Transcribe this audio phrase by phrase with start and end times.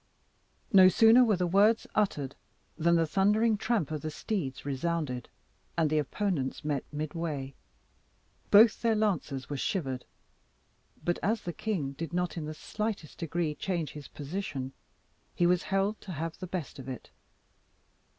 [0.73, 2.33] No sooner were the words uttered,
[2.75, 5.29] than the thundering tramp of the steeds resounded,
[5.77, 7.53] and the opponents met midway.
[8.49, 10.05] Both their lances were shivered;
[11.05, 14.73] but as the king did not, in the slightest degree, change his position,
[15.35, 17.11] he was held to have the best of it.